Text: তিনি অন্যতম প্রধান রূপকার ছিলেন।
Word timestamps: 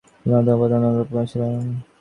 তিনি 0.19 0.33
অন্যতম 0.33 0.57
প্রধান 0.61 0.81
রূপকার 0.97 1.25
ছিলেন। 1.31 1.51